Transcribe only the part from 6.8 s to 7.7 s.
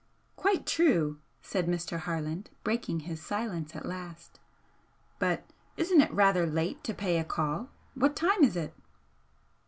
to pay a call?